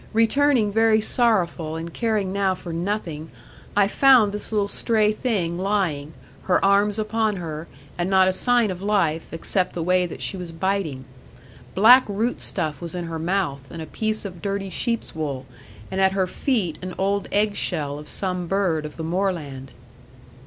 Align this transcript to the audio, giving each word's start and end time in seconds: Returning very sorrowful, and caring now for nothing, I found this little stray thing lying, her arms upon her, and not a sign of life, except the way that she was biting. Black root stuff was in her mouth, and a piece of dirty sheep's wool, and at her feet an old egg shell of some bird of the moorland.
Returning 0.13 0.71
very 0.71 0.99
sorrowful, 0.99 1.75
and 1.75 1.93
caring 1.93 2.33
now 2.33 2.55
for 2.55 2.73
nothing, 2.73 3.29
I 3.75 3.87
found 3.87 4.31
this 4.31 4.51
little 4.51 4.67
stray 4.67 5.11
thing 5.11 5.59
lying, 5.59 6.13
her 6.45 6.65
arms 6.65 6.97
upon 6.97 7.35
her, 7.35 7.67
and 7.99 8.09
not 8.09 8.27
a 8.27 8.33
sign 8.33 8.71
of 8.71 8.81
life, 8.81 9.31
except 9.31 9.73
the 9.73 9.83
way 9.83 10.07
that 10.07 10.19
she 10.23 10.37
was 10.37 10.51
biting. 10.51 11.05
Black 11.75 12.03
root 12.09 12.41
stuff 12.41 12.81
was 12.81 12.95
in 12.95 13.05
her 13.05 13.19
mouth, 13.19 13.69
and 13.69 13.79
a 13.79 13.85
piece 13.85 14.25
of 14.25 14.41
dirty 14.41 14.71
sheep's 14.71 15.13
wool, 15.13 15.45
and 15.91 16.01
at 16.01 16.13
her 16.13 16.25
feet 16.25 16.79
an 16.81 16.95
old 16.97 17.29
egg 17.31 17.55
shell 17.55 17.99
of 17.99 18.09
some 18.09 18.47
bird 18.47 18.87
of 18.87 18.97
the 18.97 19.03
moorland. 19.03 19.71